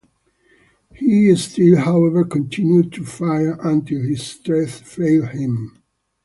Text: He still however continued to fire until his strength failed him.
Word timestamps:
He 0.95 1.35
still 1.35 1.77
however 1.77 2.23
continued 2.23 2.91
to 2.93 3.03
fire 3.05 3.55
until 3.61 4.01
his 4.01 4.25
strength 4.25 4.79
failed 4.81 5.27
him. 5.29 5.83